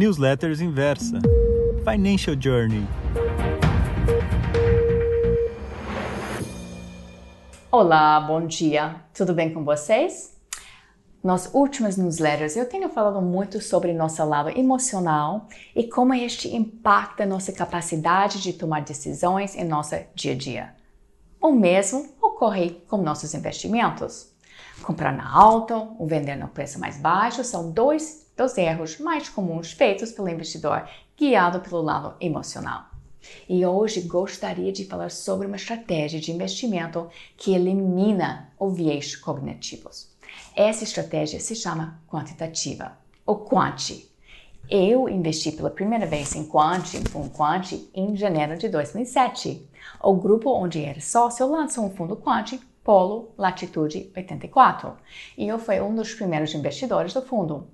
Newsletters 0.00 0.62
Inversa 0.62 1.20
Financial 1.84 2.34
Journey. 2.34 2.86
Olá, 7.70 8.18
bom 8.18 8.46
dia. 8.46 8.96
Tudo 9.12 9.34
bem 9.34 9.52
com 9.52 9.62
vocês? 9.62 10.34
Nas 11.22 11.52
últimas 11.52 11.98
newsletters 11.98 12.56
eu 12.56 12.66
tenho 12.66 12.88
falado 12.88 13.20
muito 13.20 13.60
sobre 13.60 13.92
nosso 13.92 14.24
lado 14.24 14.48
emocional 14.48 15.46
e 15.76 15.84
como 15.84 16.14
este 16.14 16.48
impacta 16.56 17.26
nossa 17.26 17.52
capacidade 17.52 18.40
de 18.40 18.54
tomar 18.54 18.80
decisões 18.80 19.54
em 19.54 19.64
nosso 19.64 19.96
dia 20.14 20.32
a 20.32 20.34
dia. 20.34 20.74
O 21.42 21.52
mesmo 21.52 22.08
ocorre 22.22 22.70
com 22.88 22.96
nossos 22.96 23.34
investimentos. 23.34 24.32
Comprar 24.80 25.12
na 25.12 25.30
alta 25.30 25.76
ou 25.76 26.06
vender 26.06 26.36
no 26.36 26.48
preço 26.48 26.80
mais 26.80 26.96
baixo 26.96 27.44
são 27.44 27.70
dois 27.70 28.29
dos 28.40 28.56
erros 28.56 28.98
mais 28.98 29.28
comuns 29.28 29.72
feitos 29.72 30.12
pelo 30.12 30.30
investidor 30.30 30.88
guiado 31.14 31.60
pelo 31.60 31.82
lado 31.82 32.14
emocional. 32.18 32.86
E 33.46 33.66
hoje 33.66 34.00
gostaria 34.00 34.72
de 34.72 34.86
falar 34.86 35.10
sobre 35.10 35.46
uma 35.46 35.56
estratégia 35.56 36.18
de 36.18 36.32
investimento 36.32 37.10
que 37.36 37.54
elimina 37.54 38.50
o 38.58 38.70
viés 38.70 39.14
cognitivos. 39.14 40.08
Essa 40.56 40.84
estratégia 40.84 41.38
se 41.38 41.54
chama 41.54 42.00
quantitativa, 42.08 42.96
ou 43.26 43.40
Quant. 43.40 44.08
Eu 44.70 45.06
investi 45.06 45.52
pela 45.52 45.68
primeira 45.68 46.06
vez 46.06 46.34
em 46.34 46.44
Quant, 46.44 46.86
fundo 47.10 47.28
Quant, 47.30 47.72
em 47.94 48.16
janeiro 48.16 48.56
de 48.56 48.70
2007. 48.70 49.68
O 50.02 50.14
grupo 50.14 50.50
onde 50.50 50.82
era 50.82 51.00
sócio 51.00 51.46
lançou 51.46 51.84
um 51.84 51.90
fundo 51.90 52.16
Quant 52.16 52.58
Polo 52.82 53.34
Latitude 53.36 54.10
84 54.16 54.96
e 55.36 55.46
eu 55.46 55.58
fui 55.58 55.78
um 55.80 55.94
dos 55.94 56.14
primeiros 56.14 56.54
investidores 56.54 57.12
do 57.12 57.20
fundo. 57.20 57.68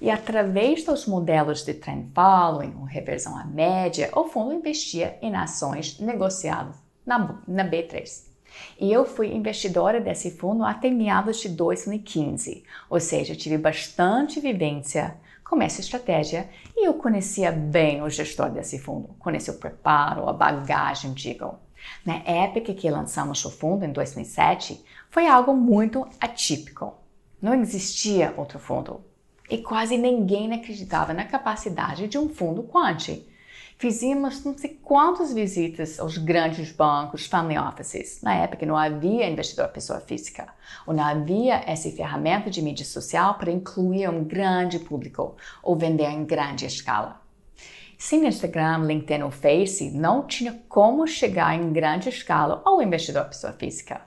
E 0.00 0.10
através 0.10 0.84
dos 0.84 1.06
modelos 1.06 1.64
de 1.64 1.74
trend 1.74 2.10
following, 2.12 2.74
ou 2.78 2.84
reversão 2.84 3.36
à 3.36 3.44
média, 3.44 4.10
o 4.14 4.24
fundo 4.24 4.52
investia 4.52 5.16
em 5.22 5.34
ações 5.36 5.98
negociadas 6.00 6.74
na, 7.06 7.40
na 7.46 7.64
B3. 7.64 8.32
E 8.78 8.92
eu 8.92 9.04
fui 9.04 9.32
investidora 9.32 10.00
desse 10.00 10.32
fundo 10.32 10.64
até 10.64 10.90
meados 10.90 11.40
de 11.40 11.48
2015, 11.48 12.64
ou 12.90 13.00
seja, 13.00 13.34
tive 13.34 13.56
bastante 13.56 14.40
vivência 14.40 15.16
com 15.44 15.60
essa 15.60 15.80
estratégia 15.80 16.48
e 16.76 16.86
eu 16.86 16.94
conhecia 16.94 17.52
bem 17.52 18.02
o 18.02 18.10
gestor 18.10 18.50
desse 18.50 18.78
fundo, 18.78 19.14
conhecia 19.18 19.52
o 19.52 19.58
preparo, 19.58 20.28
a 20.28 20.32
bagagem, 20.32 21.12
digo. 21.12 21.54
Na 22.04 22.16
época 22.24 22.74
que 22.74 22.90
lançamos 22.90 23.44
o 23.44 23.50
fundo, 23.50 23.84
em 23.84 23.92
2007, 23.92 24.84
foi 25.10 25.26
algo 25.26 25.54
muito 25.54 26.06
atípico. 26.20 26.94
Não 27.40 27.54
existia 27.54 28.32
outro 28.36 28.58
fundo 28.58 29.00
e 29.52 29.58
quase 29.58 29.98
ninguém 29.98 30.50
acreditava 30.54 31.12
na 31.12 31.26
capacidade 31.26 32.08
de 32.08 32.16
um 32.16 32.26
fundo 32.26 32.62
quant. 32.62 33.22
Fizemos 33.76 34.42
não 34.44 34.56
sei 34.56 34.80
quantas 34.82 35.34
visitas 35.34 36.00
aos 36.00 36.16
grandes 36.16 36.72
bancos, 36.72 37.26
family 37.26 37.58
offices. 37.58 38.22
Na 38.22 38.34
época 38.34 38.64
não 38.64 38.74
havia 38.74 39.28
investidor 39.28 39.68
pessoa 39.68 40.00
física, 40.00 40.48
ou 40.86 40.94
não 40.94 41.04
havia 41.04 41.62
essa 41.66 41.90
ferramenta 41.90 42.48
de 42.48 42.62
mídia 42.62 42.86
social 42.86 43.34
para 43.34 43.52
incluir 43.52 44.08
um 44.08 44.24
grande 44.24 44.78
público 44.78 45.36
ou 45.62 45.76
vender 45.76 46.08
em 46.08 46.24
grande 46.24 46.64
escala. 46.64 47.20
Sem 47.98 48.26
Instagram, 48.26 48.86
LinkedIn 48.86 49.22
ou 49.22 49.30
Face, 49.30 49.90
não 49.90 50.26
tinha 50.26 50.58
como 50.66 51.06
chegar 51.06 51.54
em 51.54 51.74
grande 51.74 52.08
escala 52.08 52.62
ao 52.64 52.80
investidor 52.80 53.26
pessoa 53.26 53.52
física. 53.52 54.00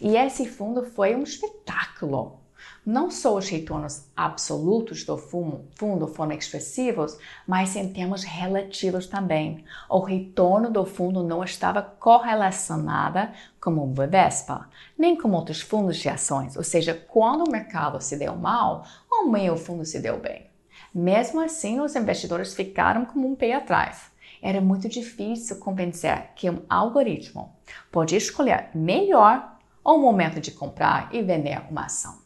E 0.00 0.16
esse 0.16 0.48
fundo 0.48 0.84
foi 0.84 1.14
um 1.14 1.22
espetáculo. 1.22 2.45
Não 2.84 3.10
só 3.10 3.36
os 3.36 3.48
retornos 3.48 4.06
absolutos 4.16 5.04
do 5.04 5.18
fundo 5.18 6.06
foram 6.06 6.32
expressivos, 6.32 7.18
mas 7.46 7.74
em 7.74 7.92
termos 7.92 8.22
relativos 8.22 9.08
também. 9.08 9.64
O 9.88 9.98
retorno 9.98 10.70
do 10.70 10.84
fundo 10.84 11.22
não 11.22 11.42
estava 11.42 11.82
correlacionado 11.82 13.28
com 13.60 13.72
o 13.72 13.86
Bovespa, 13.86 14.68
nem 14.96 15.16
com 15.16 15.32
outros 15.32 15.60
fundos 15.60 15.96
de 15.96 16.08
ações, 16.08 16.56
ou 16.56 16.62
seja, 16.62 16.94
quando 16.94 17.48
o 17.48 17.50
mercado 17.50 18.00
se 18.00 18.16
deu 18.16 18.36
mal, 18.36 18.84
o 19.10 19.28
meio 19.28 19.56
fundo 19.56 19.84
se 19.84 19.98
deu 19.98 20.20
bem. 20.20 20.46
Mesmo 20.94 21.40
assim, 21.40 21.80
os 21.80 21.96
investidores 21.96 22.54
ficaram 22.54 23.04
com 23.04 23.18
um 23.18 23.34
pé 23.34 23.54
atrás. 23.54 24.10
Era 24.40 24.60
muito 24.60 24.88
difícil 24.88 25.58
convencer 25.58 26.30
que 26.36 26.48
um 26.48 26.62
algoritmo 26.68 27.52
pode 27.90 28.14
escolher 28.14 28.70
melhor 28.74 29.56
o 29.84 29.98
momento 29.98 30.40
de 30.40 30.52
comprar 30.52 31.08
e 31.12 31.22
vender 31.22 31.62
uma 31.70 31.86
ação. 31.86 32.25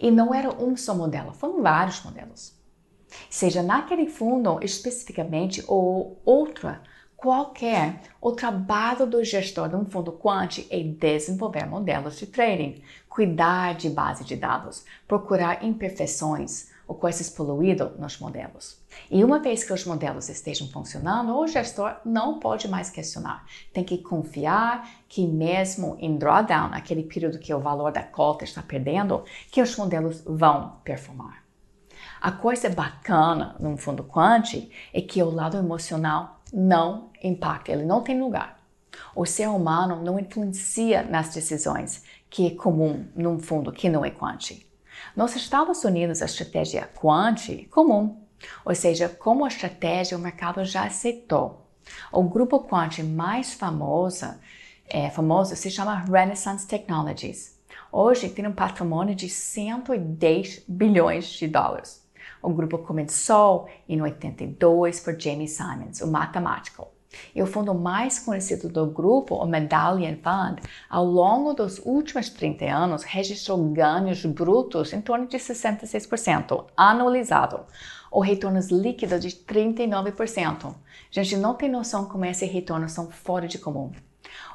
E 0.00 0.10
não 0.10 0.34
era 0.34 0.50
um 0.50 0.76
só 0.76 0.94
modelo, 0.94 1.32
foram 1.32 1.62
vários 1.62 2.02
modelos. 2.02 2.58
Seja 3.28 3.62
naquele 3.62 4.06
fundo 4.06 4.58
especificamente 4.62 5.64
ou 5.66 6.20
outra, 6.24 6.82
qualquer, 7.16 8.00
o 8.20 8.32
trabalho 8.32 9.06
do 9.06 9.22
gestor 9.22 9.68
de 9.68 9.76
um 9.76 9.84
fundo 9.84 10.12
quant 10.12 10.66
é 10.70 10.82
desenvolver 10.82 11.66
modelos 11.66 12.18
de 12.18 12.26
trading, 12.26 12.82
cuidar 13.08 13.74
de 13.74 13.90
base 13.90 14.24
de 14.24 14.36
dados, 14.36 14.84
procurar 15.06 15.64
imperfeições 15.64 16.69
ou 16.90 16.96
coisas 16.96 17.30
poluídas 17.30 17.96
nos 18.00 18.18
modelos. 18.18 18.76
E 19.08 19.22
uma 19.22 19.38
vez 19.38 19.62
que 19.62 19.72
os 19.72 19.84
modelos 19.84 20.28
estejam 20.28 20.66
funcionando, 20.66 21.38
o 21.38 21.46
gestor 21.46 21.94
não 22.04 22.40
pode 22.40 22.66
mais 22.66 22.90
questionar. 22.90 23.46
Tem 23.72 23.84
que 23.84 23.98
confiar 23.98 24.90
que 25.08 25.24
mesmo 25.24 25.96
em 26.00 26.18
drawdown, 26.18 26.70
aquele 26.72 27.04
período 27.04 27.38
que 27.38 27.54
o 27.54 27.60
valor 27.60 27.92
da 27.92 28.02
cota 28.02 28.42
está 28.42 28.60
perdendo, 28.60 29.22
que 29.52 29.62
os 29.62 29.76
modelos 29.76 30.24
vão 30.26 30.80
performar. 30.82 31.44
A 32.20 32.32
coisa 32.32 32.68
bacana 32.68 33.54
no 33.60 33.76
fundo 33.76 34.02
quant 34.02 34.68
é 34.92 35.00
que 35.00 35.22
o 35.22 35.30
lado 35.30 35.56
emocional 35.56 36.40
não 36.52 37.10
impacta, 37.22 37.70
ele 37.70 37.84
não 37.84 38.02
tem 38.02 38.20
lugar. 38.20 38.58
O 39.14 39.24
ser 39.24 39.46
humano 39.46 40.02
não 40.02 40.18
influencia 40.18 41.04
nas 41.04 41.32
decisões, 41.32 42.02
que 42.28 42.48
é 42.48 42.50
comum 42.50 43.06
num 43.14 43.38
fundo 43.38 43.70
que 43.70 43.88
não 43.88 44.04
é 44.04 44.10
quant. 44.10 44.69
Nos 45.16 45.34
Estados 45.36 45.84
Unidos, 45.84 46.22
a 46.22 46.26
estratégia 46.26 46.88
quant 47.00 47.48
é 47.50 47.64
comum, 47.64 48.22
ou 48.64 48.74
seja, 48.74 49.08
como 49.08 49.46
estratégia 49.46 50.16
o 50.16 50.20
mercado 50.20 50.64
já 50.64 50.84
aceitou. 50.84 51.66
O 52.12 52.22
grupo 52.22 52.60
quant 52.60 52.98
mais 53.02 53.52
famoso, 53.52 54.26
é, 54.88 55.10
famoso 55.10 55.56
se 55.56 55.70
chama 55.70 55.98
Renaissance 55.98 56.66
Technologies. 56.66 57.58
Hoje 57.92 58.28
tem 58.28 58.46
um 58.46 58.52
patrimônio 58.52 59.14
de 59.14 59.28
110 59.28 60.64
bilhões 60.68 61.26
de 61.26 61.48
dólares. 61.48 62.08
O 62.42 62.50
grupo 62.50 62.78
começou 62.78 63.68
em 63.88 64.00
82 64.00 65.00
por 65.00 65.18
Jamie 65.18 65.48
Simons, 65.48 66.00
o 66.00 66.06
matemático. 66.06 66.88
E 67.34 67.42
o 67.42 67.46
fundo 67.46 67.74
mais 67.74 68.18
conhecido 68.18 68.68
do 68.68 68.86
grupo, 68.86 69.34
o 69.34 69.46
Medallion 69.46 70.16
Fund, 70.16 70.60
ao 70.88 71.04
longo 71.04 71.52
dos 71.52 71.78
últimos 71.84 72.28
30 72.28 72.64
anos 72.66 73.02
registrou 73.02 73.58
ganhos 73.72 74.24
brutos 74.24 74.92
em 74.92 75.00
torno 75.00 75.26
de 75.26 75.36
66%, 75.36 76.66
anualizado, 76.76 77.60
ou 78.10 78.20
retornos 78.20 78.70
líquidos 78.70 79.20
de 79.20 79.30
39%. 79.30 80.74
Gente, 81.10 81.36
não 81.36 81.54
tem 81.54 81.68
noção 81.68 82.06
como 82.06 82.24
esses 82.24 82.50
retornos 82.50 82.92
são 82.92 83.10
fora 83.10 83.46
de 83.46 83.58
comum. 83.58 83.92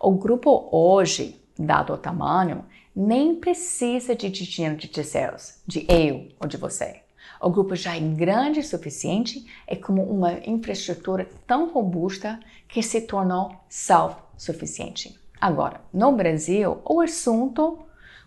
O 0.00 0.12
grupo 0.12 0.68
hoje, 0.72 1.42
dado 1.58 1.92
o 1.92 1.98
tamanho, 1.98 2.64
nem 2.94 3.34
precisa 3.34 4.14
de 4.14 4.28
dinheiro 4.28 4.76
de 4.76 4.88
terceiros, 4.88 5.60
de 5.66 5.86
eu 5.88 6.28
ou 6.40 6.46
de 6.46 6.56
você. 6.56 7.01
O 7.42 7.50
grupo 7.50 7.74
já 7.74 7.96
é 7.96 8.00
grande 8.00 8.60
o 8.60 8.64
suficiente, 8.64 9.44
é 9.66 9.74
como 9.74 10.00
uma 10.04 10.34
infraestrutura 10.46 11.28
tão 11.44 11.72
robusta 11.72 12.38
que 12.68 12.80
se 12.84 13.00
tornou 13.00 13.56
self-suficiente. 13.68 15.18
Agora, 15.40 15.80
no 15.92 16.12
Brasil, 16.12 16.80
o 16.84 17.00
assunto 17.00 17.80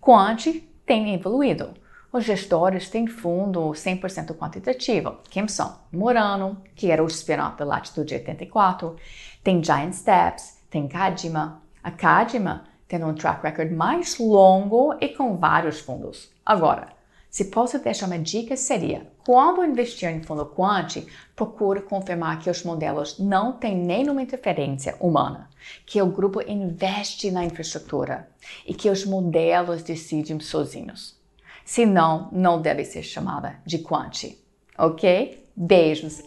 quant 0.00 0.62
tem 0.86 1.12
evoluído. 1.12 1.74
Os 2.12 2.24
gestores 2.24 2.88
têm 2.88 3.08
fundo 3.08 3.70
100% 3.70 4.36
quantitativo. 4.36 5.16
Quem 5.28 5.48
são? 5.48 5.78
Murano, 5.92 6.62
que 6.76 6.88
era 6.88 7.02
o 7.02 7.08
spin-off 7.08 7.58
da 7.58 7.64
Latitude 7.64 8.14
84, 8.14 8.94
tem 9.42 9.62
Giant 9.62 9.92
Steps, 9.92 10.60
tem 10.70 10.86
Kadima. 10.86 11.60
A 11.82 11.90
Kadima 11.90 12.64
tem 12.86 13.02
um 13.02 13.14
track 13.14 13.42
record 13.42 13.72
mais 13.72 14.18
longo 14.20 14.94
e 15.00 15.08
com 15.08 15.36
vários 15.36 15.80
fundos. 15.80 16.30
Agora, 16.46 16.99
se 17.30 17.44
posso 17.44 17.78
deixar 17.78 18.06
uma 18.06 18.18
dica 18.18 18.56
seria, 18.56 19.06
quando 19.24 19.64
investir 19.64 20.08
em 20.08 20.20
fundo 20.20 20.44
quant, 20.44 21.06
procure 21.36 21.82
confirmar 21.82 22.40
que 22.40 22.50
os 22.50 22.64
modelos 22.64 23.18
não 23.20 23.52
têm 23.52 23.76
nenhuma 23.76 24.22
interferência 24.22 24.96
humana, 24.98 25.48
que 25.86 26.02
o 26.02 26.06
grupo 26.06 26.42
investe 26.42 27.30
na 27.30 27.44
infraestrutura 27.44 28.28
e 28.66 28.74
que 28.74 28.90
os 28.90 29.04
modelos 29.04 29.82
decidem 29.82 30.40
sozinhos. 30.40 31.16
Senão, 31.64 32.28
não 32.32 32.60
deve 32.60 32.84
ser 32.84 33.04
chamada 33.04 33.60
de 33.64 33.78
quant. 33.78 34.36
Ok? 34.76 35.46
Beijos! 35.54 36.22